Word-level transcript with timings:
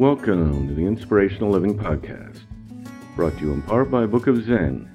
Welcome 0.00 0.66
to 0.66 0.72
the 0.72 0.86
Inspirational 0.86 1.50
Living 1.50 1.76
Podcast, 1.76 2.40
brought 3.16 3.34
to 3.34 3.40
you 3.42 3.52
in 3.52 3.60
part 3.60 3.90
by 3.90 4.06
Book 4.06 4.28
of 4.28 4.42
Zen, 4.46 4.88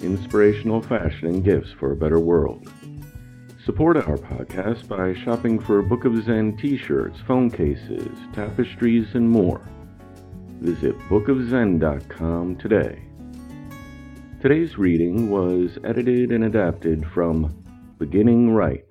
inspirational 0.00 0.80
fashion 0.80 1.28
and 1.28 1.44
gifts 1.44 1.70
for 1.78 1.92
a 1.92 1.96
better 1.96 2.18
world. 2.18 2.66
Support 3.66 3.98
our 3.98 4.16
podcast 4.16 4.88
by 4.88 5.12
shopping 5.22 5.58
for 5.58 5.82
Book 5.82 6.06
of 6.06 6.24
Zen 6.24 6.56
t 6.56 6.78
shirts, 6.78 7.18
phone 7.26 7.50
cases, 7.50 8.08
tapestries, 8.32 9.08
and 9.12 9.28
more. 9.28 9.60
Visit 10.60 10.98
bookofzen.com 11.10 12.56
today. 12.56 13.02
Today's 14.40 14.78
reading 14.78 15.28
was 15.28 15.76
edited 15.84 16.32
and 16.32 16.44
adapted 16.44 17.04
from 17.12 17.64
Beginning 17.98 18.52
Right 18.54 18.90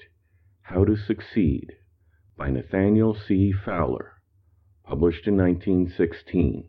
How 0.62 0.86
to 0.86 0.96
Succeed 0.96 1.74
by 2.38 2.52
Nathaniel 2.52 3.18
C. 3.28 3.52
Fowler, 3.66 4.17
published 4.88 5.28
in 5.28 5.36
1916. 5.38 6.64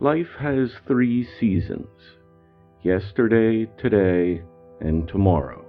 Life 0.00 0.28
has 0.40 0.70
three 0.86 1.28
seasons 1.38 1.88
yesterday, 2.82 3.70
today, 3.78 4.42
and 4.80 5.06
tomorrow. 5.08 5.64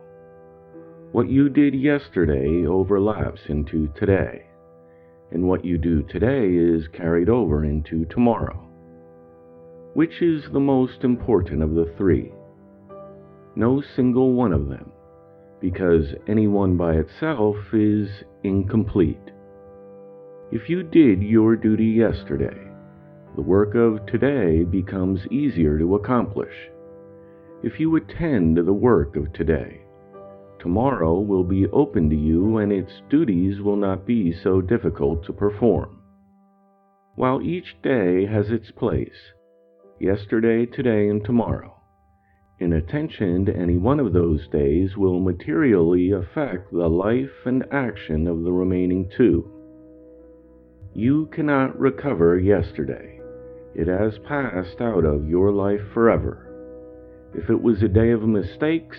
What 1.11 1.29
you 1.29 1.49
did 1.49 1.73
yesterday 1.73 2.65
overlaps 2.65 3.41
into 3.49 3.91
today, 3.97 4.45
and 5.31 5.43
what 5.43 5.65
you 5.65 5.77
do 5.77 6.03
today 6.03 6.47
is 6.47 6.87
carried 6.93 7.27
over 7.27 7.65
into 7.65 8.05
tomorrow. 8.05 8.65
Which 9.93 10.21
is 10.21 10.43
the 10.53 10.59
most 10.59 11.03
important 11.03 11.63
of 11.63 11.73
the 11.73 11.93
three? 11.97 12.31
No 13.55 13.81
single 13.95 14.33
one 14.33 14.53
of 14.53 14.69
them, 14.69 14.91
because 15.61 16.13
any 16.27 16.47
one 16.47 16.77
by 16.77 16.93
itself 16.93 17.55
is 17.73 18.09
incomplete. 18.43 19.31
If 20.51 20.69
you 20.69 20.83
did 20.83 21.21
your 21.21 21.55
duty 21.55 21.85
yesterday, 21.85 22.57
the 23.35 23.41
work 23.41 23.75
of 23.75 24.05
today 24.05 24.63
becomes 24.63 25.27
easier 25.27 25.77
to 25.77 25.95
accomplish. 25.95 26.53
If 27.61 27.79
you 27.79 27.95
attend 27.95 28.55
to 28.55 28.63
the 28.63 28.73
work 28.73 29.15
of 29.15 29.31
today, 29.33 29.81
tomorrow 30.59 31.19
will 31.19 31.43
be 31.43 31.67
open 31.67 32.09
to 32.09 32.15
you 32.15 32.57
and 32.57 32.71
its 32.71 33.01
duties 33.09 33.61
will 33.61 33.75
not 33.75 34.07
be 34.07 34.33
so 34.33 34.61
difficult 34.61 35.25
to 35.25 35.33
perform. 35.33 35.99
While 37.15 37.41
each 37.41 37.75
day 37.83 38.25
has 38.25 38.49
its 38.49 38.71
place, 38.71 39.33
yesterday, 39.99 40.65
today, 40.65 41.09
and 41.09 41.23
tomorrow, 41.23 41.78
inattention 42.59 43.45
to 43.45 43.55
any 43.55 43.77
one 43.77 43.99
of 43.99 44.13
those 44.13 44.47
days 44.49 44.97
will 44.97 45.19
materially 45.19 46.11
affect 46.11 46.71
the 46.71 46.87
life 46.87 47.45
and 47.45 47.63
action 47.71 48.27
of 48.27 48.43
the 48.43 48.51
remaining 48.51 49.09
two. 49.15 49.51
You 50.93 51.27
cannot 51.27 51.79
recover 51.79 52.39
yesterday 52.39 53.19
it 53.75 53.87
has 53.87 54.17
passed 54.27 54.81
out 54.81 55.05
of 55.05 55.29
your 55.29 55.51
life 55.51 55.81
forever. 55.93 56.45
If 57.33 57.49
it 57.49 57.61
was 57.61 57.81
a 57.83 57.87
day 57.87 58.11
of 58.11 58.23
mistakes, 58.23 58.97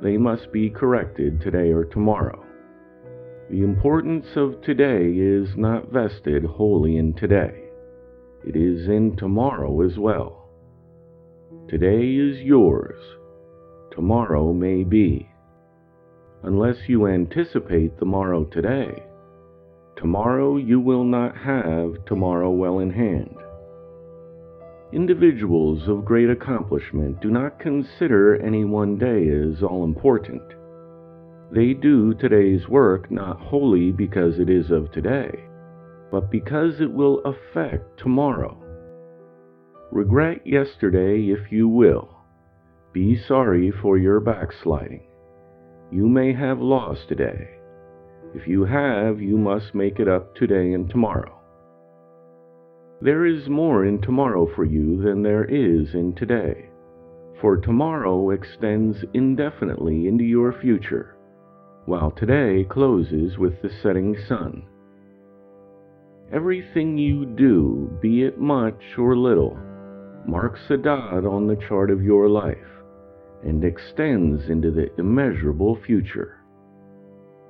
they 0.00 0.16
must 0.16 0.52
be 0.52 0.70
corrected 0.70 1.40
today 1.40 1.72
or 1.72 1.84
tomorrow. 1.84 2.44
The 3.50 3.62
importance 3.62 4.26
of 4.36 4.62
today 4.62 5.10
is 5.10 5.56
not 5.56 5.92
vested 5.92 6.44
wholly 6.44 6.96
in 6.96 7.14
today. 7.14 7.64
It 8.46 8.56
is 8.56 8.88
in 8.88 9.16
tomorrow 9.16 9.82
as 9.82 9.98
well. 9.98 10.39
Today 11.70 12.16
is 12.16 12.40
yours. 12.40 12.98
Tomorrow 13.92 14.52
may 14.52 14.82
be. 14.82 15.30
Unless 16.42 16.88
you 16.88 17.06
anticipate 17.06 17.96
the 17.96 18.04
morrow 18.04 18.42
today, 18.42 19.04
tomorrow 19.96 20.56
you 20.56 20.80
will 20.80 21.04
not 21.04 21.36
have 21.36 22.04
tomorrow 22.06 22.50
well 22.50 22.80
in 22.80 22.90
hand. 22.90 23.36
Individuals 24.92 25.86
of 25.86 26.04
great 26.04 26.28
accomplishment 26.28 27.20
do 27.20 27.30
not 27.30 27.60
consider 27.60 28.34
any 28.44 28.64
one 28.64 28.98
day 28.98 29.28
as 29.28 29.62
all 29.62 29.84
important. 29.84 30.42
They 31.52 31.72
do 31.72 32.14
today's 32.14 32.66
work 32.68 33.12
not 33.12 33.38
wholly 33.38 33.92
because 33.92 34.40
it 34.40 34.50
is 34.50 34.72
of 34.72 34.90
today, 34.90 35.38
but 36.10 36.32
because 36.32 36.80
it 36.80 36.92
will 36.92 37.20
affect 37.20 37.96
tomorrow. 38.00 38.60
Regret 39.92 40.46
yesterday 40.46 41.32
if 41.32 41.50
you 41.50 41.66
will. 41.66 42.08
Be 42.92 43.20
sorry 43.26 43.72
for 43.82 43.98
your 43.98 44.20
backsliding. 44.20 45.02
You 45.90 46.08
may 46.08 46.32
have 46.32 46.60
lost 46.60 47.08
today. 47.08 47.48
If 48.32 48.46
you 48.46 48.64
have, 48.66 49.20
you 49.20 49.36
must 49.36 49.74
make 49.74 49.98
it 49.98 50.06
up 50.06 50.36
today 50.36 50.74
and 50.74 50.88
tomorrow. 50.88 51.36
There 53.00 53.26
is 53.26 53.48
more 53.48 53.84
in 53.84 54.00
tomorrow 54.00 54.46
for 54.54 54.64
you 54.64 55.02
than 55.02 55.24
there 55.24 55.44
is 55.44 55.92
in 55.92 56.14
today, 56.14 56.70
for 57.40 57.56
tomorrow 57.56 58.30
extends 58.30 58.96
indefinitely 59.12 60.06
into 60.06 60.22
your 60.22 60.52
future, 60.60 61.16
while 61.86 62.12
today 62.12 62.64
closes 62.70 63.38
with 63.38 63.60
the 63.60 63.70
setting 63.82 64.16
sun. 64.28 64.62
Everything 66.32 66.96
you 66.96 67.24
do, 67.26 67.90
be 68.00 68.22
it 68.22 68.38
much 68.38 68.80
or 68.96 69.16
little, 69.16 69.58
marks 70.30 70.60
a 70.70 70.76
dot 70.76 71.26
on 71.26 71.48
the 71.48 71.60
chart 71.68 71.90
of 71.90 72.04
your 72.04 72.28
life 72.28 72.56
and 73.42 73.64
extends 73.64 74.48
into 74.48 74.70
the 74.70 74.94
immeasurable 74.96 75.76
future. 75.84 76.36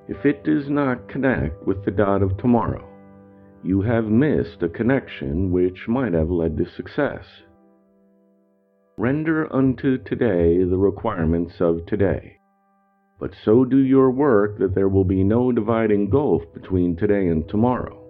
If 0.07 0.25
it 0.25 0.43
does 0.43 0.67
not 0.67 1.07
connect 1.07 1.67
with 1.67 1.85
the 1.85 1.91
dot 1.91 2.23
of 2.23 2.37
tomorrow, 2.37 2.87
you 3.63 3.83
have 3.83 4.05
missed 4.05 4.63
a 4.63 4.69
connection 4.69 5.51
which 5.51 5.87
might 5.87 6.13
have 6.13 6.31
led 6.31 6.57
to 6.57 6.65
success. 6.75 7.23
Render 8.97 9.53
unto 9.53 9.99
today 9.99 10.63
the 10.63 10.77
requirements 10.77 11.53
of 11.59 11.85
today, 11.85 12.37
but 13.19 13.31
so 13.45 13.63
do 13.63 13.77
your 13.77 14.09
work 14.09 14.57
that 14.57 14.73
there 14.73 14.89
will 14.89 15.05
be 15.05 15.23
no 15.23 15.51
dividing 15.51 16.09
gulf 16.09 16.41
between 16.51 16.95
today 16.95 17.27
and 17.27 17.47
tomorrow. 17.47 18.00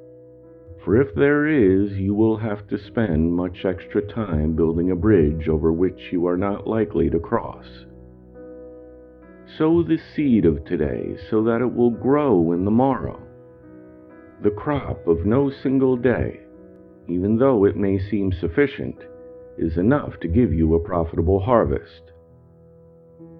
For 0.83 0.99
if 0.99 1.13
there 1.15 1.47
is, 1.47 1.91
you 1.93 2.13
will 2.13 2.37
have 2.37 2.67
to 2.67 2.77
spend 2.77 3.33
much 3.33 3.65
extra 3.65 4.01
time 4.01 4.55
building 4.55 4.91
a 4.91 4.95
bridge 4.95 5.47
over 5.47 5.71
which 5.71 6.11
you 6.11 6.25
are 6.27 6.37
not 6.37 6.67
likely 6.67 7.09
to 7.09 7.19
cross. 7.19 7.65
Sow 9.57 9.83
the 9.83 9.99
seed 10.15 10.45
of 10.45 10.65
today 10.65 11.17
so 11.29 11.43
that 11.43 11.61
it 11.61 11.73
will 11.73 11.91
grow 11.91 12.51
in 12.53 12.65
the 12.65 12.71
morrow 12.71 13.21
the 14.43 14.49
crop 14.49 15.07
of 15.07 15.25
no 15.25 15.51
single 15.61 15.95
day, 15.95 16.39
even 17.07 17.37
though 17.37 17.65
it 17.65 17.75
may 17.75 17.99
seem 17.99 18.31
sufficient, 18.31 18.95
is 19.57 19.77
enough 19.77 20.19
to 20.19 20.27
give 20.27 20.51
you 20.51 20.73
a 20.73 20.79
profitable 20.79 21.39
harvest. 21.39 22.11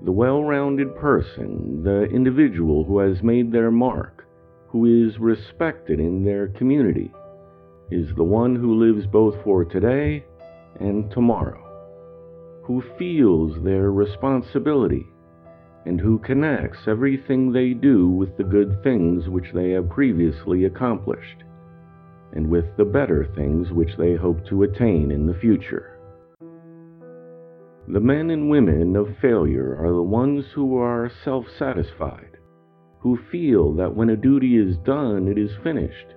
The 0.04 0.12
well 0.12 0.44
rounded 0.44 0.96
person, 0.96 1.82
the 1.84 2.04
individual 2.04 2.84
who 2.84 3.00
has 3.00 3.24
made 3.24 3.52
their 3.52 3.72
mark, 3.72 4.28
who 4.68 5.08
is 5.08 5.18
respected 5.18 6.00
in 6.00 6.24
their 6.24 6.50
community, 6.50 7.12
is 7.92 8.08
the 8.16 8.24
one 8.24 8.56
who 8.56 8.80
lives 8.80 9.06
both 9.06 9.36
for 9.44 9.66
today 9.66 10.24
and 10.80 11.12
tomorrow, 11.12 11.62
who 12.64 12.82
feels 12.98 13.62
their 13.64 13.92
responsibility 13.92 15.06
and 15.86 16.00
who 16.00 16.20
connects 16.20 16.88
everything 16.88 17.52
they 17.52 17.74
do 17.74 18.08
with 18.08 18.36
the 18.38 18.44
good 18.44 18.82
things 18.84 19.28
which 19.28 19.52
they 19.54 19.72
have 19.72 19.90
previously 19.90 20.66
accomplished, 20.66 21.44
and 22.34 22.50
with 22.50 22.66
the 22.78 22.86
better 22.86 23.28
things 23.36 23.72
which 23.72 23.98
they 23.98 24.16
hope 24.16 24.46
to 24.48 24.64
attain 24.64 25.12
in 25.12 25.26
the 25.26 25.34
future. 25.34 26.00
The 27.88 28.00
men 28.00 28.30
and 28.30 28.50
women 28.50 28.96
of 28.96 29.18
failure 29.22 29.76
are 29.78 29.92
the 29.92 30.04
ones 30.04 30.46
who 30.54 30.78
are 30.78 31.12
self 31.26 31.46
satisfied, 31.58 32.38
who 33.00 33.18
feel 33.32 33.74
that 33.74 33.96
when 33.96 34.12
a 34.12 34.16
duty 34.16 34.56
is 34.56 34.78
done, 34.86 35.28
it 35.28 35.38
is 35.38 35.52
finished, 35.64 36.14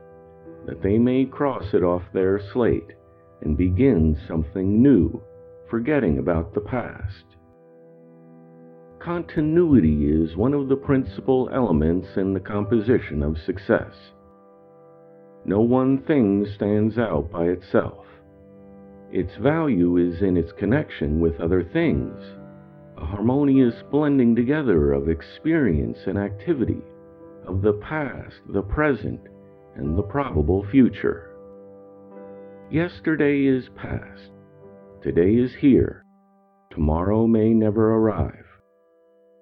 that 0.66 0.82
they 0.82 0.98
may 0.98 1.24
cross 1.24 1.74
it 1.74 1.82
off 1.82 2.02
their 2.12 2.40
slate 2.52 2.92
and 3.42 3.56
begin 3.56 4.18
something 4.26 4.82
new, 4.82 5.22
forgetting 5.68 6.18
about 6.18 6.54
the 6.54 6.60
past. 6.60 7.24
Continuity 9.00 10.06
is 10.06 10.36
one 10.36 10.54
of 10.54 10.68
the 10.68 10.76
principal 10.76 11.50
elements 11.52 12.08
in 12.16 12.32
the 12.32 12.40
composition 12.40 13.22
of 13.22 13.36
success. 13.44 13.92
No 15.44 15.60
one 15.60 15.98
thing 15.98 16.46
stands 16.54 16.96
out 16.96 17.30
by 17.30 17.44
itself. 17.48 18.06
Its 19.12 19.36
value 19.36 19.98
is 19.98 20.22
in 20.22 20.38
its 20.38 20.52
connection 20.52 21.20
with 21.20 21.38
other 21.38 21.62
things, 21.62 22.18
a 22.96 23.04
harmonious 23.04 23.74
blending 23.90 24.34
together 24.34 24.92
of 24.92 25.10
experience 25.10 25.98
and 26.06 26.16
activity, 26.16 26.80
of 27.46 27.60
the 27.60 27.74
past, 27.74 28.36
the 28.48 28.62
present, 28.62 29.20
and 29.76 29.96
the 29.96 30.02
probable 30.02 30.66
future. 30.70 31.30
Yesterday 32.70 33.46
is 33.46 33.68
past. 33.76 34.30
Today 35.02 35.34
is 35.34 35.54
here. 35.54 36.04
Tomorrow 36.70 37.26
may 37.26 37.50
never 37.50 37.94
arrive. 37.94 38.44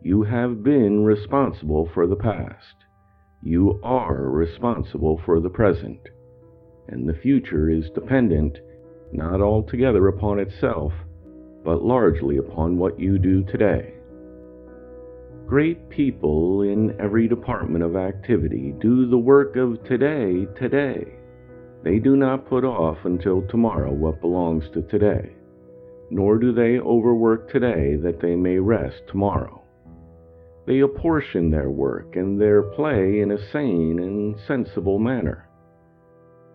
You 0.02 0.22
have 0.24 0.62
been 0.62 1.04
responsible 1.04 1.88
for 1.94 2.06
the 2.06 2.16
past. 2.16 2.74
You 3.42 3.80
are 3.82 4.30
responsible 4.30 5.20
for 5.24 5.40
the 5.40 5.50
present. 5.50 6.00
And 6.88 7.08
the 7.08 7.14
future 7.14 7.70
is 7.70 7.90
dependent 7.90 8.58
not 9.12 9.40
altogether 9.40 10.08
upon 10.08 10.38
itself, 10.38 10.92
but 11.64 11.82
largely 11.82 12.38
upon 12.38 12.78
what 12.78 12.98
you 12.98 13.18
do 13.18 13.44
today. 13.44 13.94
Great 15.52 15.90
people 15.90 16.62
in 16.62 16.98
every 16.98 17.28
department 17.28 17.84
of 17.84 17.94
activity 17.94 18.74
do 18.80 19.06
the 19.06 19.18
work 19.18 19.54
of 19.56 19.84
today 19.84 20.46
today. 20.58 21.04
They 21.84 21.98
do 21.98 22.16
not 22.16 22.48
put 22.48 22.64
off 22.64 22.96
until 23.04 23.42
tomorrow 23.42 23.92
what 23.92 24.22
belongs 24.22 24.64
to 24.72 24.80
today, 24.80 25.34
nor 26.10 26.38
do 26.38 26.54
they 26.54 26.78
overwork 26.78 27.52
today 27.52 27.96
that 27.96 28.18
they 28.18 28.34
may 28.34 28.56
rest 28.56 29.02
tomorrow. 29.08 29.62
They 30.66 30.78
apportion 30.78 31.50
their 31.50 31.68
work 31.68 32.16
and 32.16 32.40
their 32.40 32.62
play 32.62 33.20
in 33.20 33.32
a 33.32 33.50
sane 33.52 33.98
and 33.98 34.34
sensible 34.48 34.98
manner. 34.98 35.50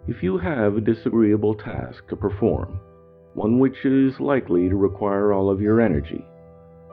If 0.07 0.23
you 0.23 0.39
have 0.39 0.75
a 0.75 0.81
disagreeable 0.81 1.53
task 1.53 2.07
to 2.09 2.15
perform, 2.15 2.79
one 3.35 3.59
which 3.59 3.85
is 3.85 4.19
likely 4.19 4.69
to 4.69 4.75
require 4.75 5.33
all 5.33 5.51
of 5.51 5.61
your 5.61 5.81
energy, 5.81 6.25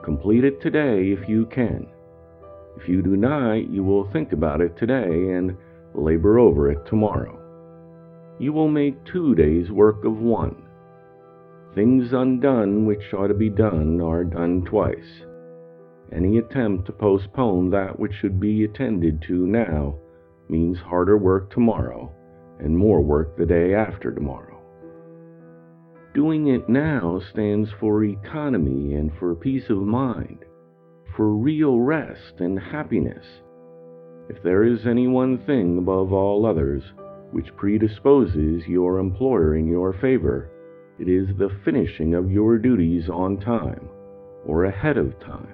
complete 0.03 0.43
it 0.43 0.61
today 0.61 1.09
if 1.09 1.27
you 1.27 1.47
can. 1.47 1.87
If 2.77 2.89
you 2.89 3.01
do 3.01 3.15
not, 3.15 3.69
you 3.69 3.83
will 3.83 4.09
think 4.11 4.31
about 4.33 4.61
it 4.61 4.77
today 4.77 5.31
and 5.31 5.55
labor 5.93 6.39
over 6.39 6.69
it 6.69 6.85
tomorrow. 6.85 7.39
You 8.39 8.51
will 8.51 8.67
make 8.67 9.03
two 9.05 9.33
days' 9.35 9.71
work 9.71 10.03
of 10.03 10.19
one. 10.19 10.63
Things 11.73 12.13
undone 12.13 12.85
which 12.85 13.13
ought 13.13 13.27
to 13.27 13.33
be 13.33 13.49
done 13.49 14.01
are 14.01 14.23
done 14.23 14.63
twice. 14.63 15.23
Any 16.11 16.37
attempt 16.37 16.85
to 16.85 16.91
postpone 16.91 17.69
that 17.71 17.99
which 17.99 18.13
should 18.13 18.39
be 18.39 18.63
attended 18.63 19.21
to 19.23 19.47
now 19.47 19.95
means 20.49 20.77
harder 20.79 21.17
work 21.17 21.49
tomorrow 21.49 22.11
and 22.59 22.77
more 22.77 23.01
work 23.01 23.35
the 23.37 23.45
day 23.45 23.73
after 23.73 24.13
tomorrow. 24.13 24.61
Doing 26.13 26.47
it 26.47 26.69
now 26.69 27.19
stands 27.31 27.69
for 27.79 28.03
economy 28.03 28.93
and 28.93 29.11
for 29.17 29.35
peace 29.35 29.69
of 29.69 29.79
mind, 29.79 30.45
for 31.15 31.29
real 31.29 31.79
rest 31.79 32.39
and 32.39 32.59
happiness. 32.59 33.25
If 34.29 34.41
there 34.43 34.63
is 34.63 34.85
any 34.85 35.07
one 35.07 35.37
thing 35.45 35.77
above 35.77 36.11
all 36.11 36.45
others 36.45 36.83
which 37.31 37.55
predisposes 37.55 38.67
your 38.67 38.99
employer 38.99 39.55
in 39.55 39.67
your 39.67 39.93
favor, 39.93 40.51
it 40.99 41.07
is 41.07 41.27
the 41.37 41.55
finishing 41.63 42.15
of 42.15 42.31
your 42.31 42.57
duties 42.57 43.09
on 43.09 43.39
time 43.39 43.89
or 44.45 44.65
ahead 44.65 44.97
of 44.97 45.19
time. 45.19 45.53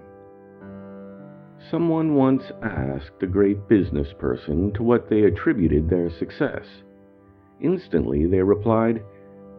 Someone 1.69 2.15
once 2.15 2.43
asked 2.63 3.21
a 3.21 3.27
great 3.27 3.67
business 3.67 4.07
person 4.19 4.71
to 4.73 4.83
what 4.83 5.09
they 5.09 5.23
attributed 5.23 5.89
their 5.89 6.09
success. 6.17 6.65
Instantly 7.61 8.25
they 8.25 8.41
replied, 8.41 9.03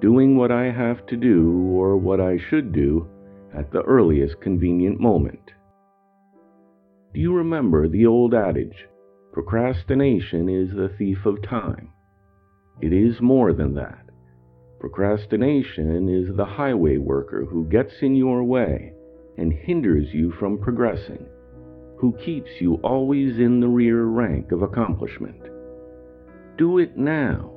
Doing 0.00 0.36
what 0.36 0.50
I 0.50 0.64
have 0.64 1.06
to 1.06 1.16
do 1.16 1.70
or 1.72 1.96
what 1.96 2.20
I 2.20 2.36
should 2.50 2.72
do 2.72 3.08
at 3.56 3.70
the 3.70 3.82
earliest 3.82 4.40
convenient 4.40 4.98
moment. 4.98 5.52
Do 7.14 7.20
you 7.20 7.34
remember 7.34 7.88
the 7.88 8.06
old 8.06 8.34
adage, 8.34 8.86
procrastination 9.32 10.48
is 10.48 10.74
the 10.74 10.94
thief 10.96 11.26
of 11.26 11.42
time? 11.42 11.92
It 12.80 12.92
is 12.92 13.20
more 13.20 13.52
than 13.52 13.74
that. 13.74 14.06
Procrastination 14.80 16.08
is 16.08 16.34
the 16.36 16.44
highway 16.44 16.96
worker 16.96 17.44
who 17.44 17.68
gets 17.68 17.92
in 18.00 18.14
your 18.14 18.42
way 18.44 18.92
and 19.36 19.52
hinders 19.52 20.12
you 20.12 20.32
from 20.32 20.58
progressing 20.58 21.26
who 22.02 22.12
keeps 22.24 22.50
you 22.60 22.74
always 22.82 23.38
in 23.38 23.60
the 23.60 23.68
rear 23.68 24.06
rank 24.06 24.50
of 24.50 24.62
accomplishment. 24.62 25.40
Do 26.58 26.78
it 26.78 26.96
now. 26.96 27.52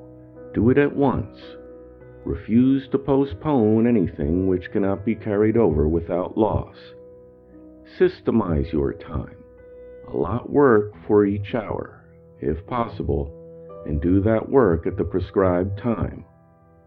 Do 0.54 0.69
it 0.69 0.78
at 0.78 0.96
once. 0.96 1.36
Refuse 2.25 2.88
to 2.90 3.00
postpone 3.00 3.88
anything 3.88 4.48
which 4.48 4.72
cannot 4.72 5.04
be 5.04 5.16
carried 5.16 5.58
over 5.58 5.88
without 5.88 6.38
loss. 6.38 6.75
Systemize 8.00 8.72
your 8.72 8.94
time. 8.94 9.45
Allot 10.07 10.50
work 10.50 10.94
for 11.07 11.25
each 11.25 11.56
hour, 11.56 12.04
if 12.40 12.66
possible, 12.68 13.31
and 13.86 14.02
do 14.02 14.22
that 14.22 14.50
work 14.50 14.88
at 14.88 14.98
the 14.98 15.04
prescribed 15.04 15.78
time, 15.78 16.25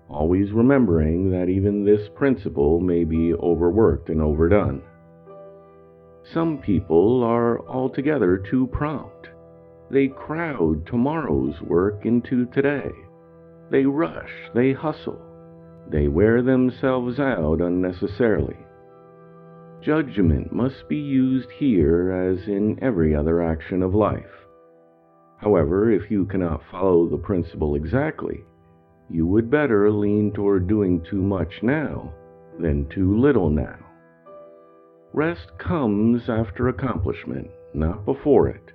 always 0.09 0.53
remembering 0.53 1.31
that 1.31 1.49
even 1.49 1.85
this 1.85 2.09
principle 2.15 2.81
may 2.81 3.05
be 3.05 3.35
overworked 3.35 4.09
and 4.09 4.21
overdone. 4.21 4.83
Some 6.33 6.59
people 6.59 7.23
are 7.23 7.67
altogether 7.67 8.37
too 8.37 8.67
prompt. 8.69 9.29
They 9.91 10.09
crowd 10.09 10.87
tomorrow's 10.87 11.61
work 11.63 12.05
into 12.05 12.47
today. 12.47 12.91
They 13.71 13.85
rush, 13.85 14.31
they 14.55 14.73
hustle, 14.73 15.21
they 15.91 16.09
wear 16.09 16.43
themselves 16.43 17.19
out 17.19 17.61
unnecessarily. 17.61 18.57
Judgment 19.81 20.53
must 20.53 20.89
be 20.89 20.97
used 20.97 21.51
here 21.51 22.11
as 22.11 22.49
in 22.49 22.79
every 22.83 23.15
other 23.15 23.43
action 23.43 23.83
of 23.83 23.95
life. 23.95 24.25
However, 25.37 25.91
if 25.91 26.11
you 26.11 26.27
cannot 26.27 26.63
follow 26.71 27.09
the 27.09 27.17
principle 27.17 27.77
exactly, 27.77 28.45
you 29.09 29.27
would 29.27 29.51
better 29.51 29.91
lean 29.91 30.33
toward 30.33 30.67
doing 30.67 31.01
too 31.09 31.23
much 31.23 31.63
now 31.63 32.13
than 32.59 32.89
too 32.89 33.17
little 33.17 33.51
now. 33.51 33.79
Rest 35.13 35.57
comes 35.59 36.29
after 36.29 36.69
accomplishment, 36.69 37.49
not 37.73 38.05
before 38.05 38.49
it. 38.49 38.73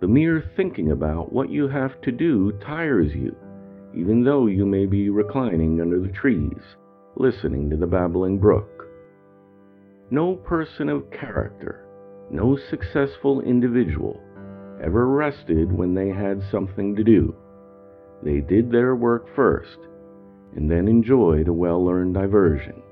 The 0.00 0.08
mere 0.08 0.44
thinking 0.56 0.92
about 0.92 1.32
what 1.32 1.50
you 1.50 1.68
have 1.68 2.00
to 2.02 2.12
do 2.12 2.52
tires 2.60 3.14
you, 3.14 3.34
even 3.94 4.22
though 4.22 4.46
you 4.46 4.66
may 4.66 4.84
be 4.84 5.08
reclining 5.08 5.80
under 5.80 5.98
the 5.98 6.12
trees, 6.12 6.76
listening 7.16 7.70
to 7.70 7.76
the 7.76 7.86
babbling 7.86 8.38
brook. 8.38 8.77
No 10.10 10.36
person 10.36 10.88
of 10.88 11.10
character, 11.10 11.84
no 12.30 12.56
successful 12.56 13.42
individual, 13.42 14.18
ever 14.82 15.06
rested 15.06 15.70
when 15.70 15.92
they 15.92 16.08
had 16.08 16.42
something 16.50 16.96
to 16.96 17.04
do. 17.04 17.34
They 18.22 18.40
did 18.40 18.70
their 18.70 18.96
work 18.96 19.26
first, 19.36 19.76
and 20.56 20.70
then 20.70 20.88
enjoyed 20.88 21.46
a 21.46 21.52
well 21.52 21.90
earned 21.90 22.14
diversion. 22.14 22.82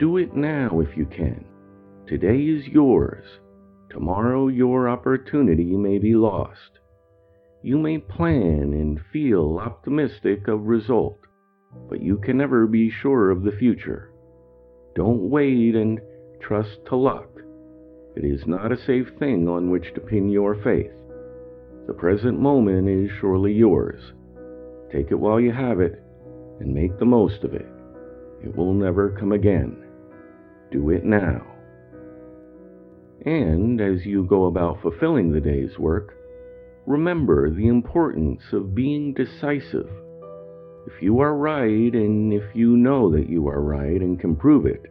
Do 0.00 0.16
it 0.16 0.34
now 0.34 0.80
if 0.80 0.96
you 0.96 1.06
can. 1.06 1.44
Today 2.08 2.40
is 2.40 2.66
yours. 2.66 3.24
Tomorrow 3.90 4.48
your 4.48 4.88
opportunity 4.88 5.76
may 5.76 5.98
be 5.98 6.14
lost. 6.14 6.80
You 7.62 7.78
may 7.78 7.98
plan 7.98 8.72
and 8.72 9.00
feel 9.12 9.58
optimistic 9.58 10.48
of 10.48 10.66
result, 10.66 11.20
but 11.88 12.02
you 12.02 12.16
can 12.16 12.38
never 12.38 12.66
be 12.66 12.90
sure 12.90 13.30
of 13.30 13.44
the 13.44 13.52
future. 13.52 14.09
Don't 14.94 15.30
wait 15.30 15.74
and 15.74 16.00
trust 16.40 16.78
to 16.86 16.96
luck. 16.96 17.28
It 18.16 18.24
is 18.24 18.46
not 18.46 18.72
a 18.72 18.84
safe 18.86 19.08
thing 19.18 19.48
on 19.48 19.70
which 19.70 19.94
to 19.94 20.00
pin 20.00 20.28
your 20.28 20.54
faith. 20.62 20.90
The 21.86 21.94
present 21.94 22.40
moment 22.40 22.88
is 22.88 23.10
surely 23.20 23.52
yours. 23.52 24.12
Take 24.92 25.10
it 25.10 25.18
while 25.18 25.40
you 25.40 25.52
have 25.52 25.80
it 25.80 26.02
and 26.58 26.74
make 26.74 26.98
the 26.98 27.04
most 27.04 27.44
of 27.44 27.54
it. 27.54 27.66
It 28.44 28.56
will 28.56 28.74
never 28.74 29.10
come 29.10 29.32
again. 29.32 29.76
Do 30.72 30.90
it 30.90 31.04
now. 31.04 31.46
And 33.24 33.80
as 33.80 34.06
you 34.06 34.24
go 34.24 34.46
about 34.46 34.80
fulfilling 34.82 35.30
the 35.30 35.40
day's 35.40 35.78
work, 35.78 36.14
remember 36.86 37.50
the 37.50 37.68
importance 37.68 38.42
of 38.52 38.74
being 38.74 39.14
decisive. 39.14 39.90
If 40.86 41.02
you 41.02 41.20
are 41.20 41.36
right 41.36 41.94
and 41.94 42.32
if 42.32 42.54
you 42.54 42.76
know 42.76 43.10
that 43.10 43.28
you 43.28 43.48
are 43.48 43.62
right 43.62 44.00
and 44.00 44.18
can 44.18 44.34
prove 44.34 44.66
it, 44.66 44.86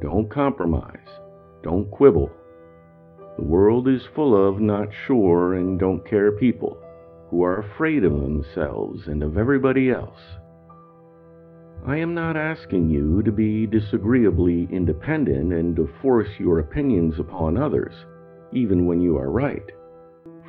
don't 0.00 0.30
compromise. 0.30 0.98
Don't 1.62 1.90
quibble. 1.90 2.30
The 3.38 3.44
world 3.44 3.88
is 3.88 4.02
full 4.14 4.36
of 4.36 4.60
not 4.60 4.88
sure 5.06 5.54
and 5.54 5.78
don't 5.78 6.04
care 6.04 6.32
people 6.32 6.76
who 7.30 7.42
are 7.42 7.60
afraid 7.60 8.04
of 8.04 8.12
themselves 8.12 9.06
and 9.06 9.22
of 9.22 9.38
everybody 9.38 9.90
else. 9.90 10.20
I 11.86 11.96
am 11.96 12.14
not 12.14 12.36
asking 12.36 12.90
you 12.90 13.22
to 13.22 13.32
be 13.32 13.66
disagreeably 13.66 14.68
independent 14.70 15.52
and 15.52 15.74
to 15.76 15.88
force 16.02 16.28
your 16.38 16.58
opinions 16.58 17.18
upon 17.18 17.56
others, 17.56 17.94
even 18.52 18.86
when 18.86 19.00
you 19.00 19.16
are 19.16 19.30
right, 19.30 19.68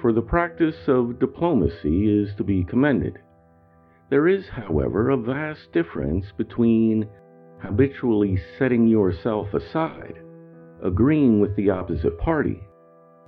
for 0.02 0.12
the 0.12 0.22
practice 0.22 0.88
of 0.88 1.20
diplomacy 1.20 2.22
is 2.22 2.36
to 2.36 2.44
be 2.44 2.64
commended. 2.66 3.18
There 4.14 4.28
is, 4.28 4.48
however, 4.48 5.10
a 5.10 5.18
vast 5.18 5.72
difference 5.72 6.28
between 6.38 7.10
habitually 7.60 8.38
setting 8.60 8.86
yourself 8.86 9.52
aside, 9.56 10.20
agreeing 10.84 11.40
with 11.40 11.56
the 11.56 11.72
opposite 11.72 12.20
party, 12.20 12.62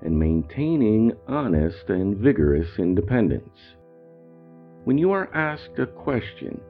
and 0.03 0.19
maintaining 0.19 1.13
honest 1.27 1.89
and 1.89 2.15
vigorous 2.17 2.77
independence. 2.77 3.57
When 4.83 4.99
you 4.99 5.09
are 5.09 5.33
asked 5.33 5.79
a 5.79 5.87
question, 5.87 6.61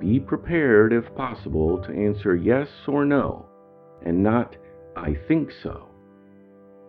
be 0.00 0.18
prepared, 0.18 0.92
if 0.92 1.14
possible, 1.14 1.80
to 1.84 1.92
answer 1.92 2.34
yes 2.34 2.68
or 2.88 3.04
no, 3.04 3.46
and 4.04 4.20
not 4.20 4.56
I 4.96 5.14
think 5.28 5.52
so. 5.62 5.86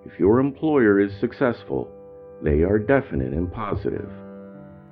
If 0.03 0.19
your 0.19 0.39
employer 0.39 0.99
is 0.99 1.11
successful, 1.19 1.91
they 2.41 2.63
are 2.63 2.79
definite 2.79 3.33
and 3.33 3.53
positive. 3.53 4.09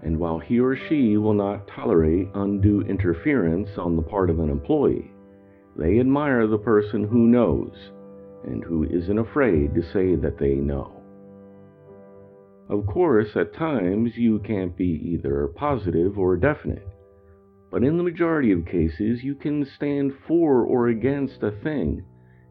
And 0.03 0.17
while 0.17 0.39
he 0.39 0.59
or 0.59 0.75
she 0.75 1.17
will 1.17 1.33
not 1.33 1.67
tolerate 1.67 2.29
undue 2.33 2.81
interference 2.81 3.69
on 3.77 3.95
the 3.95 4.01
part 4.01 4.29
of 4.29 4.39
an 4.39 4.49
employee, 4.49 5.11
they 5.75 5.99
admire 5.99 6.47
the 6.47 6.57
person 6.57 7.03
who 7.03 7.27
knows 7.27 7.91
and 8.45 8.63
who 8.63 8.85
isn't 8.85 9.17
afraid 9.17 9.73
to 9.75 9.81
say 9.81 10.15
that 10.15 10.37
they 10.37 10.55
know. 10.55 10.99
Of 12.69 12.85
course, 12.85 13.35
at 13.35 13.53
times 13.53 14.15
you 14.15 14.39
can't 14.39 14.75
be 14.77 15.01
either 15.03 15.47
positive 15.47 16.17
or 16.17 16.37
definite, 16.37 16.87
but 17.71 17.83
in 17.83 17.97
the 17.97 18.03
majority 18.03 18.51
of 18.51 18.65
cases 18.65 19.23
you 19.23 19.35
can 19.35 19.65
stand 19.65 20.13
for 20.27 20.63
or 20.63 20.87
against 20.89 21.43
a 21.43 21.51
thing 21.51 22.03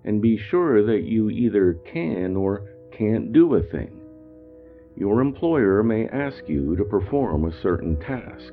and 0.05 0.21
be 0.21 0.37
sure 0.37 0.85
that 0.85 1.05
you 1.05 1.31
either 1.31 1.75
can 1.93 2.37
or 2.37 2.69
can't 2.93 3.33
do 3.33 3.55
a 3.55 3.63
thing. 3.63 3.98
Your 4.99 5.21
employer 5.21 5.85
may 5.85 6.09
ask 6.09 6.49
you 6.49 6.75
to 6.75 6.85
perform 6.85 7.45
a 7.45 7.63
certain 7.63 8.01
task 8.01 8.53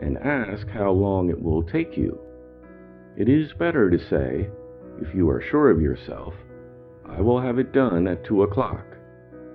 and 0.00 0.16
ask 0.16 0.68
how 0.68 0.92
long 0.92 1.28
it 1.28 1.42
will 1.42 1.64
take 1.64 1.96
you. 1.96 2.20
It 3.16 3.28
is 3.28 3.52
better 3.54 3.90
to 3.90 3.98
say, 3.98 4.48
if 5.00 5.12
you 5.12 5.28
are 5.28 5.42
sure 5.42 5.70
of 5.70 5.80
yourself, 5.80 6.34
I 7.04 7.20
will 7.20 7.40
have 7.40 7.58
it 7.58 7.72
done 7.72 8.06
at 8.06 8.24
two 8.24 8.44
o'clock, 8.44 8.86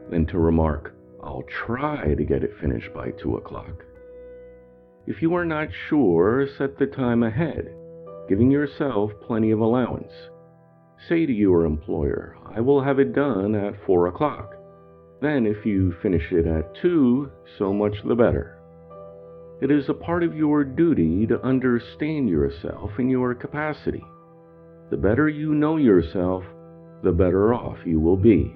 than 0.10 0.26
to 0.26 0.38
remark, 0.38 0.94
I'll 1.24 1.46
try 1.66 2.14
to 2.14 2.24
get 2.26 2.44
it 2.44 2.60
finished 2.60 2.94
by 2.94 3.12
two 3.12 3.38
o'clock. 3.38 3.86
If 5.06 5.22
you 5.22 5.34
are 5.34 5.46
not 5.46 5.70
sure, 5.88 6.46
set 6.58 6.78
the 6.78 6.88
time 6.88 7.24
ahead, 7.24 7.74
giving 8.28 8.52
yourself 8.52 9.12
plenty 9.26 9.52
of 9.52 9.62
allowance. 9.62 10.12
Say 11.08 11.26
to 11.26 11.32
your 11.34 11.64
employer, 11.64 12.36
I 12.54 12.60
will 12.60 12.84
have 12.84 13.00
it 13.00 13.14
done 13.14 13.56
at 13.56 13.82
four 13.86 14.08
o'clock. 14.08 14.57
Then, 15.22 15.46
if 15.46 15.66
you 15.66 15.96
finish 16.02 16.32
it 16.32 16.46
at 16.46 16.76
two, 16.82 17.32
so 17.58 17.74
much 17.74 17.96
the 18.06 18.16
better. 18.16 18.60
It 19.60 19.72
is 19.72 19.90
a 19.90 19.94
part 19.94 20.22
of 20.22 20.36
your 20.36 20.64
duty 20.64 21.26
to 21.26 21.42
understand 21.44 22.30
yourself 22.30 22.92
and 23.00 23.10
your 23.10 23.34
capacity. 23.34 24.04
The 24.92 24.98
better 24.98 25.28
you 25.28 25.56
know 25.56 25.78
yourself, 25.78 26.44
the 27.04 27.12
better 27.12 27.56
off 27.56 27.78
you 27.84 28.00
will 28.00 28.18
be. 28.18 28.56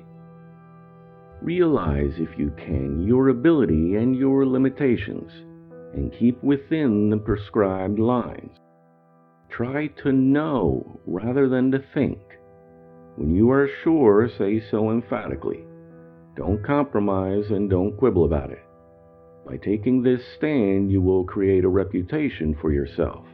Realize, 1.42 2.14
if 2.18 2.38
you 2.38 2.54
can, 2.56 3.08
your 3.08 3.30
ability 3.30 3.96
and 3.96 4.16
your 4.16 4.46
limitations, 4.46 5.32
and 5.96 6.14
keep 6.20 6.42
within 6.44 7.10
the 7.10 7.18
prescribed 7.18 7.98
lines. 7.98 8.56
Try 9.50 9.88
to 10.04 10.12
know 10.12 11.02
rather 11.08 11.50
than 11.50 11.72
to 11.72 11.84
think. 11.96 12.20
When 13.16 13.34
you 13.34 13.50
are 13.50 13.68
sure, 13.84 14.30
say 14.38 14.62
so 14.70 14.92
emphatically. 14.92 15.66
Don't 16.36 16.64
compromise 16.64 17.46
and 17.50 17.70
don't 17.70 17.98
quibble 17.98 18.26
about 18.26 18.52
it. 18.52 18.64
By 19.46 19.58
taking 19.58 20.02
this 20.02 20.22
stand, 20.38 20.92
you 20.92 21.02
will 21.02 21.26
create 21.26 21.66
a 21.66 21.70
reputation 21.70 22.56
for 22.62 22.72
yourself, 22.72 23.26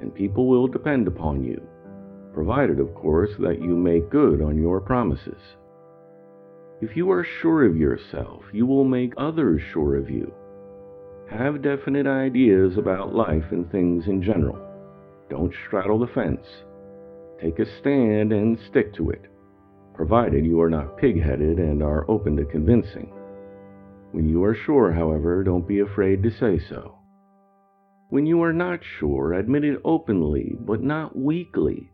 and 0.00 0.14
people 0.14 0.46
will 0.48 0.66
depend 0.66 1.08
upon 1.08 1.42
you, 1.42 1.62
provided, 2.34 2.80
of 2.80 2.94
course, 2.94 3.30
that 3.38 3.62
you 3.62 3.76
make 3.76 4.10
good 4.10 4.42
on 4.42 4.60
your 4.60 4.80
promises. 4.80 5.40
If 6.80 6.96
you 6.96 7.10
are 7.12 7.26
sure 7.40 7.64
of 7.64 7.76
yourself, 7.76 8.42
you 8.52 8.66
will 8.66 8.84
make 8.84 9.14
others 9.16 9.62
sure 9.72 9.96
of 9.96 10.10
you. 10.10 10.34
Have 11.30 11.62
definite 11.62 12.06
ideas 12.06 12.76
about 12.76 13.14
life 13.14 13.44
and 13.52 13.70
things 13.70 14.06
in 14.06 14.22
general. 14.22 14.58
Don't 15.30 15.54
straddle 15.66 15.98
the 15.98 16.08
fence. 16.08 16.46
Take 17.40 17.58
a 17.58 17.78
stand 17.80 18.32
and 18.32 18.58
stick 18.68 18.92
to 18.96 19.10
it, 19.10 19.22
provided 19.94 20.44
you 20.44 20.60
are 20.60 20.70
not 20.70 20.98
pig 20.98 21.22
headed 21.22 21.58
and 21.58 21.82
are 21.82 22.08
open 22.10 22.36
to 22.36 22.44
convincing. 22.44 23.12
When 24.12 24.28
you 24.28 24.44
are 24.44 24.54
sure, 24.54 24.92
however, 24.92 25.42
don't 25.42 25.66
be 25.66 25.80
afraid 25.80 26.22
to 26.22 26.30
say 26.30 26.58
so. 26.68 26.98
When 28.10 28.26
you 28.26 28.42
are 28.42 28.52
not 28.52 28.80
sure, 28.98 29.32
admit 29.32 29.64
it 29.64 29.80
openly, 29.84 30.56
but 30.60 30.82
not 30.82 31.16
weakly. 31.16 31.90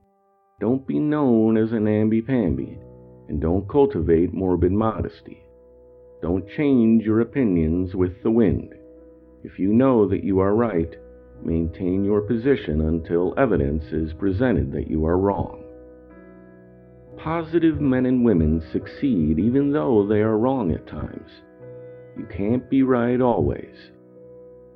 Don't 0.60 0.86
be 0.86 0.98
known 0.98 1.56
as 1.56 1.72
a 1.72 1.80
namby-pamby 1.80 2.78
and 3.28 3.40
don't 3.40 3.68
cultivate 3.68 4.34
morbid 4.34 4.72
modesty. 4.72 5.42
Don't 6.20 6.48
change 6.56 7.04
your 7.04 7.20
opinions 7.20 7.94
with 7.94 8.22
the 8.22 8.30
wind. 8.30 8.74
If 9.44 9.58
you 9.58 9.72
know 9.72 10.06
that 10.08 10.24
you 10.24 10.40
are 10.40 10.54
right, 10.54 10.94
maintain 11.42 12.04
your 12.04 12.20
position 12.20 12.82
until 12.82 13.32
evidence 13.38 13.84
is 13.92 14.12
presented 14.12 14.72
that 14.72 14.90
you 14.90 15.06
are 15.06 15.16
wrong. 15.16 15.59
Positive 17.22 17.78
men 17.82 18.06
and 18.06 18.24
women 18.24 18.62
succeed 18.72 19.38
even 19.38 19.72
though 19.72 20.06
they 20.06 20.20
are 20.20 20.38
wrong 20.38 20.72
at 20.72 20.86
times. 20.86 21.30
You 22.16 22.24
can't 22.24 22.70
be 22.70 22.82
right 22.82 23.20
always. 23.20 23.76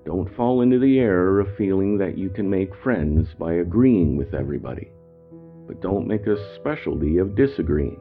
Don't 0.05 0.35
fall 0.37 0.61
into 0.61 0.79
the 0.79 0.99
error 0.99 1.41
of 1.41 1.57
feeling 1.57 1.97
that 1.97 2.19
you 2.19 2.29
can 2.29 2.51
make 2.51 2.75
friends 2.83 3.29
by 3.39 3.55
agreeing 3.55 4.19
with 4.19 4.35
everybody, 4.35 4.93
but 5.67 5.81
don't 5.81 6.07
make 6.07 6.27
a 6.27 6.55
specialty 6.57 7.17
of 7.17 7.35
disagreeing. 7.35 8.01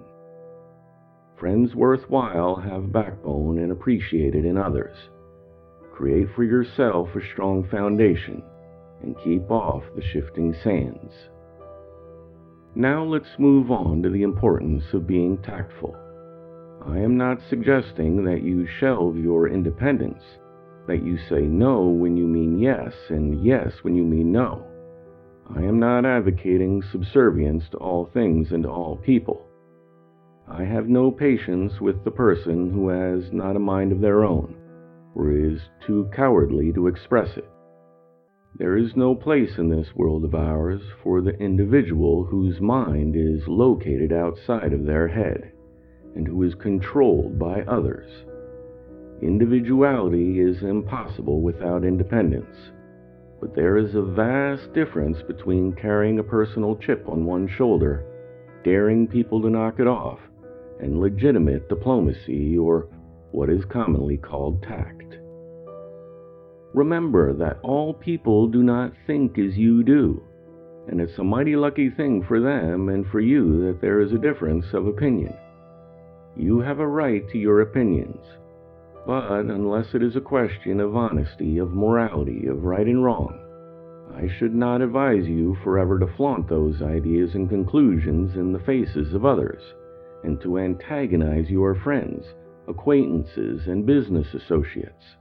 Friends 1.40 1.74
worthwhile 1.74 2.58
have 2.58 2.92
backbone 2.92 3.60
and 3.60 3.72
appreciate 3.72 4.36
it 4.36 4.44
in 4.44 4.58
others. 4.58 4.98
Create 5.94 6.28
for 6.36 6.44
yourself 6.44 7.08
a 7.16 7.26
strong 7.32 7.66
foundation 7.70 8.44
and 9.04 9.18
keep 9.24 9.50
off 9.50 9.84
the 9.96 10.02
shifting 10.02 10.54
sands. 10.64 11.14
Now 12.76 13.04
let's 13.04 13.38
move 13.38 13.70
on 13.70 14.02
to 14.02 14.10
the 14.10 14.24
importance 14.24 14.84
of 14.94 15.06
being 15.06 15.38
tactful. 15.38 15.96
I 16.84 16.98
am 16.98 17.18
not 17.18 17.38
suggesting 17.48 18.26
that 18.26 18.42
you 18.42 18.66
shelve 18.66 19.16
your 19.16 19.48
independence, 19.48 20.24
that 20.88 21.06
you 21.06 21.18
say 21.30 21.42
no 21.42 21.84
when 21.84 22.18
you 22.18 22.26
mean 22.26 22.58
yes 22.58 22.94
and 23.10 23.46
yes 23.46 23.72
when 23.84 23.96
you 23.96 24.04
mean 24.04 24.32
no. 24.32 24.66
I 25.56 25.62
am 25.62 25.80
not 25.80 26.04
advocating 26.04 26.82
subservience 26.92 27.64
to 27.72 27.78
all 27.78 28.10
things 28.12 28.52
and 28.52 28.64
to 28.64 28.70
all 28.70 28.98
people. 28.98 29.46
I 30.48 30.64
have 30.64 30.88
no 30.90 31.12
patience 31.12 31.80
with 31.80 32.04
the 32.04 32.12
person 32.12 32.72
who 32.72 32.90
has 32.90 33.32
not 33.32 33.56
a 33.56 33.60
mind 33.60 33.92
of 33.92 34.02
their 34.02 34.24
own, 34.26 34.56
or 35.14 35.32
is 35.32 35.60
too 35.86 36.10
cowardly 36.12 36.74
to 36.74 36.88
express 36.88 37.38
it. 37.38 37.48
There 38.56 38.78
is 38.78 38.96
no 38.96 39.16
place 39.16 39.58
in 39.58 39.70
this 39.70 39.96
world 39.96 40.24
of 40.24 40.36
ours 40.36 40.80
for 41.02 41.22
the 41.22 41.36
individual 41.40 42.24
whose 42.24 42.62
mind 42.62 43.16
is 43.16 43.48
located 43.48 44.14
outside 44.14 44.74
of 44.74 44.86
their 44.86 45.08
head, 45.08 45.52
and 46.16 46.28
who 46.28 46.44
is 46.44 46.54
controlled 46.54 47.40
by 47.40 47.64
others. 47.64 48.26
Individuality 49.24 50.40
is 50.40 50.62
impossible 50.62 51.42
without 51.42 51.84
independence, 51.84 52.56
but 53.42 53.56
there 53.56 53.76
is 53.76 53.96
a 53.96 54.04
vast 54.04 54.72
difference 54.74 55.24
between 55.24 55.74
carrying 55.74 56.20
a 56.20 56.24
personal 56.24 56.76
chip 56.76 57.10
on 57.10 57.26
one 57.26 57.48
shoulder, 57.48 58.06
daring 58.64 59.08
people 59.08 59.42
to 59.42 59.50
knock 59.50 59.80
it 59.80 59.88
off, 59.88 60.20
and 60.80 61.00
legitimate 61.00 61.68
diplomacy, 61.70 62.56
or 62.56 62.88
what 63.32 63.50
is 63.50 63.66
commonly 63.66 64.18
called 64.18 64.62
tact. 64.62 65.18
Remember 66.74 67.34
that 67.34 67.60
all 67.62 67.94
people 67.94 68.48
do 68.48 68.64
not 68.64 68.94
think 69.06 69.38
as 69.38 69.56
you 69.56 69.84
do, 69.84 70.24
and 70.88 71.00
it's 71.00 71.20
a 71.20 71.24
mighty 71.24 71.56
lucky 71.56 71.92
thing 71.92 72.24
for 72.24 72.40
them 72.40 72.90
and 72.90 73.06
for 73.08 73.20
you 73.20 73.68
that 73.68 73.80
there 73.80 74.02
is 74.02 74.12
a 74.12 74.18
difference 74.18 74.66
of 74.74 74.88
opinion. 74.88 75.36
You 76.36 76.62
have 76.62 76.80
a 76.80 76.88
right 76.88 77.30
to 77.30 77.38
your 77.38 77.62
opinions, 77.62 78.26
but 79.06 79.42
unless 79.42 79.94
it 79.94 80.02
is 80.02 80.16
a 80.16 80.22
question 80.22 80.80
of 80.80 80.96
honesty, 80.96 81.60
of 81.60 81.74
morality, 81.74 82.48
of 82.48 82.64
right 82.64 82.88
and 82.88 83.04
wrong, 83.04 83.40
I 84.16 84.28
should 84.40 84.56
not 84.56 84.82
advise 84.82 85.28
you 85.28 85.56
forever 85.64 86.00
to 86.00 86.08
flaunt 86.18 86.50
those 86.50 86.82
ideas 86.82 87.36
and 87.36 87.48
conclusions 87.48 88.36
in 88.36 88.52
the 88.52 88.60
faces 88.60 89.14
of 89.14 89.26
others 89.26 89.62
and 90.24 90.42
to 90.42 90.58
antagonize 90.58 91.52
your 91.52 91.76
friends, 91.76 92.26
acquaintances, 92.68 93.68
and 93.68 93.86
business 93.86 94.34
associates. 94.34 95.18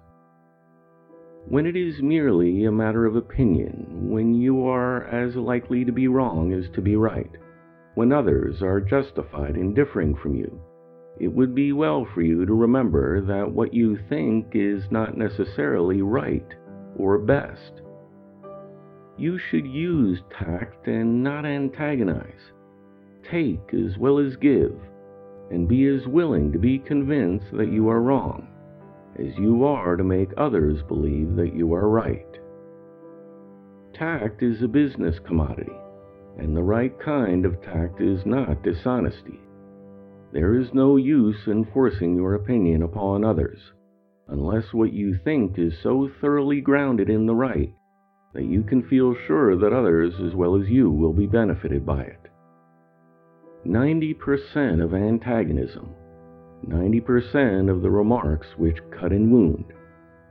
When 1.48 1.66
it 1.66 1.74
is 1.74 2.00
merely 2.00 2.64
a 2.64 2.72
matter 2.72 3.04
of 3.04 3.16
opinion, 3.16 4.08
when 4.08 4.32
you 4.32 4.64
are 4.64 5.04
as 5.04 5.34
likely 5.34 5.84
to 5.84 5.92
be 5.92 6.06
wrong 6.06 6.52
as 6.52 6.70
to 6.70 6.80
be 6.80 6.94
right, 6.94 7.30
when 7.94 8.12
others 8.12 8.62
are 8.62 8.80
justified 8.80 9.56
in 9.56 9.74
differing 9.74 10.14
from 10.14 10.36
you, 10.36 10.60
it 11.18 11.28
would 11.28 11.52
be 11.52 11.72
well 11.72 12.04
for 12.04 12.22
you 12.22 12.46
to 12.46 12.54
remember 12.54 13.20
that 13.22 13.50
what 13.50 13.74
you 13.74 13.98
think 14.08 14.52
is 14.54 14.84
not 14.90 15.16
necessarily 15.16 16.00
right 16.00 16.46
or 16.96 17.18
best. 17.18 17.82
You 19.18 19.36
should 19.36 19.66
use 19.66 20.22
tact 20.30 20.86
and 20.86 21.24
not 21.24 21.44
antagonize. 21.44 22.52
Take 23.28 23.74
as 23.74 23.98
well 23.98 24.18
as 24.18 24.36
give 24.36 24.78
and 25.50 25.68
be 25.68 25.86
as 25.86 26.06
willing 26.06 26.52
to 26.52 26.58
be 26.58 26.78
convinced 26.78 27.50
that 27.52 27.72
you 27.72 27.88
are 27.88 28.00
wrong 28.00 28.51
as 29.18 29.36
you 29.38 29.64
are 29.64 29.96
to 29.96 30.04
make 30.04 30.30
others 30.36 30.82
believe 30.88 31.36
that 31.36 31.54
you 31.54 31.74
are 31.74 31.88
right. 31.88 32.26
Tact 33.94 34.42
is 34.42 34.62
a 34.62 34.68
business 34.68 35.18
commodity, 35.26 35.76
and 36.38 36.56
the 36.56 36.62
right 36.62 36.98
kind 37.00 37.44
of 37.44 37.60
tact 37.62 38.00
is 38.00 38.24
not 38.24 38.62
dishonesty. 38.62 39.38
There 40.32 40.54
is 40.54 40.72
no 40.72 40.96
use 40.96 41.46
in 41.46 41.66
forcing 41.72 42.16
your 42.16 42.34
opinion 42.34 42.82
upon 42.82 43.22
others, 43.22 43.60
unless 44.28 44.72
what 44.72 44.92
you 44.92 45.18
think 45.22 45.58
is 45.58 45.74
so 45.82 46.10
thoroughly 46.20 46.62
grounded 46.62 47.10
in 47.10 47.26
the 47.26 47.34
right 47.34 47.74
that 48.32 48.44
you 48.44 48.62
can 48.62 48.82
feel 48.88 49.14
sure 49.26 49.56
that 49.56 49.74
others 49.74 50.14
as 50.26 50.34
well 50.34 50.56
as 50.60 50.68
you 50.68 50.90
will 50.90 51.12
be 51.12 51.26
benefited 51.26 51.84
by 51.84 52.02
it. 52.02 52.28
90% 53.66 54.82
of 54.82 54.94
antagonism, 54.94 55.94
90% 56.66 57.70
of 57.70 57.82
the 57.82 57.90
remarks 57.90 58.46
which 58.56 58.78
cut 58.90 59.12
and 59.12 59.30
wound, 59.30 59.72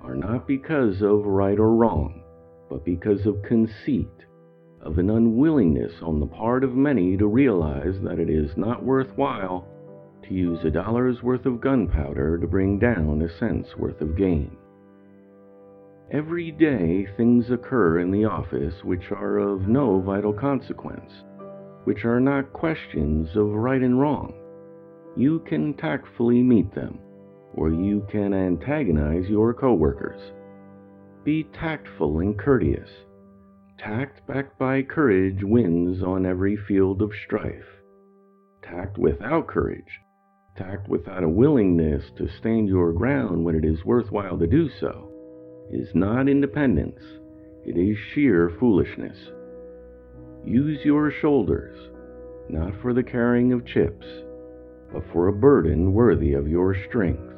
are 0.01 0.15
not 0.15 0.47
because 0.47 1.01
of 1.01 1.25
right 1.25 1.59
or 1.59 1.75
wrong, 1.75 2.23
but 2.69 2.83
because 2.85 3.25
of 3.25 3.43
conceit, 3.43 4.25
of 4.81 4.97
an 4.97 5.09
unwillingness 5.09 5.93
on 6.01 6.19
the 6.19 6.25
part 6.25 6.63
of 6.63 6.73
many 6.73 7.15
to 7.17 7.27
realize 7.27 7.95
that 8.01 8.19
it 8.19 8.29
is 8.29 8.57
not 8.57 8.83
worthwhile 8.83 9.67
to 10.23 10.33
use 10.33 10.63
a 10.63 10.71
dollar's 10.71 11.21
worth 11.21 11.45
of 11.45 11.61
gunpowder 11.61 12.37
to 12.37 12.47
bring 12.47 12.79
down 12.79 13.21
a 13.21 13.39
cent's 13.39 13.75
worth 13.77 14.01
of 14.01 14.17
gain. 14.17 14.55
Every 16.11 16.51
day 16.51 17.07
things 17.15 17.51
occur 17.51 17.99
in 17.99 18.11
the 18.11 18.25
office 18.25 18.83
which 18.83 19.11
are 19.11 19.37
of 19.37 19.67
no 19.67 19.99
vital 20.01 20.33
consequence, 20.33 21.11
which 21.85 22.03
are 22.05 22.19
not 22.19 22.51
questions 22.53 23.29
of 23.35 23.47
right 23.47 23.81
and 23.81 23.99
wrong. 23.99 24.33
You 25.15 25.39
can 25.39 25.73
tactfully 25.73 26.41
meet 26.41 26.73
them, 26.73 26.99
or 27.53 27.69
you 27.69 28.05
can 28.09 28.33
antagonize 28.33 29.29
your 29.29 29.53
coworkers. 29.53 30.21
Be 31.23 31.43
tactful 31.53 32.19
and 32.19 32.37
courteous. 32.39 32.89
Tact 33.77 34.25
backed 34.25 34.57
by 34.57 34.83
courage 34.83 35.43
wins 35.43 36.01
on 36.01 36.25
every 36.25 36.55
field 36.55 37.01
of 37.01 37.11
strife. 37.25 37.65
Tact 38.63 38.97
without 38.97 39.47
courage, 39.47 39.99
tact 40.55 40.87
without 40.87 41.23
a 41.23 41.29
willingness 41.29 42.03
to 42.17 42.29
stand 42.39 42.67
your 42.67 42.93
ground 42.93 43.43
when 43.43 43.55
it 43.55 43.65
is 43.65 43.83
worthwhile 43.83 44.37
to 44.37 44.47
do 44.47 44.69
so, 44.79 45.11
is 45.71 45.89
not 45.93 46.29
independence, 46.29 47.01
it 47.65 47.77
is 47.77 47.97
sheer 48.13 48.51
foolishness. 48.59 49.17
Use 50.45 50.85
your 50.85 51.11
shoulders, 51.11 51.77
not 52.49 52.73
for 52.81 52.93
the 52.93 53.03
carrying 53.03 53.51
of 53.51 53.65
chips, 53.65 54.05
but 54.91 55.03
for 55.11 55.27
a 55.27 55.33
burden 55.33 55.93
worthy 55.93 56.33
of 56.33 56.47
your 56.47 56.75
strength. 56.87 57.31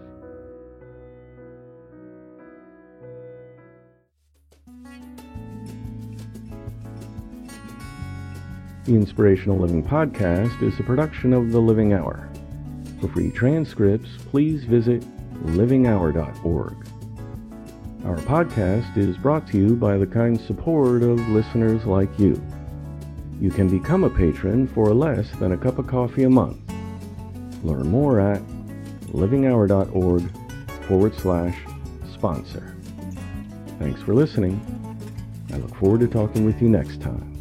The 8.86 8.96
Inspirational 8.96 9.58
Living 9.58 9.82
Podcast 9.82 10.62
is 10.62 10.78
a 10.78 10.84
production 10.84 11.32
of 11.32 11.54
The 11.54 11.60
Living 11.60 11.94
Hour. 11.94 12.30
For 13.00 13.08
free 13.08 13.32
transcripts, 13.32 14.10
please 14.30 14.66
visit 14.66 15.06
livinghour.org. 15.46 16.76
Our 18.06 18.18
podcast 18.18 18.98
is 18.98 19.16
brought 19.16 19.48
to 19.48 19.58
you 19.58 19.76
by 19.78 19.98
the 19.98 20.06
kind 20.06 20.40
support 20.40 21.04
of 21.04 21.18
listeners 21.30 21.86
like 21.86 22.20
you. 22.20 22.42
You 23.40 23.50
can 23.50 23.70
become 23.70 24.04
a 24.04 24.10
patron 24.10 24.68
for 24.68 24.94
less 24.94 25.32
than 25.40 25.54
a 25.54 25.58
cup 25.58 25.80
of 25.80 25.88
coffee 25.88 26.24
a 26.24 26.30
month. 26.30 26.63
Learn 27.64 27.90
more 27.90 28.20
at 28.20 28.42
livinghour.org 29.12 30.24
forward 30.88 31.16
slash 31.16 31.58
sponsor. 32.14 32.76
Thanks 33.80 34.02
for 34.02 34.14
listening. 34.14 34.60
I 35.52 35.58
look 35.58 35.76
forward 35.76 36.02
to 36.02 36.08
talking 36.08 36.46
with 36.46 36.62
you 36.62 36.70
next 36.70 37.02
time. 37.02 37.33